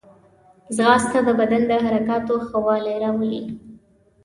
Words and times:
ځغاسته 0.75 1.19
د 1.27 1.29
بدن 1.39 1.61
د 1.69 1.73
حرکاتو 1.85 2.35
ښه 2.47 2.57
والی 2.65 2.95
راولي 3.03 3.41